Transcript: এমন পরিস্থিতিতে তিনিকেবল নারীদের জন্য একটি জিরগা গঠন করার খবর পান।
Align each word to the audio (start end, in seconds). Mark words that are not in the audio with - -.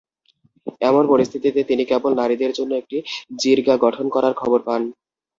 এমন 0.81 1.03
পরিস্থিতিতে 1.11 1.59
তিনিকেবল 1.69 2.11
নারীদের 2.15 2.51
জন্য 2.57 2.71
একটি 2.77 2.97
জিরগা 3.41 3.75
গঠন 3.85 4.05
করার 4.15 4.33
খবর 4.41 4.59
পান। 4.67 4.81